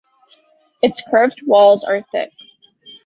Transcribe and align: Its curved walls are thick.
Its 0.81 0.99
curved 1.11 1.43
walls 1.45 1.83
are 1.83 2.01
thick. 2.11 2.31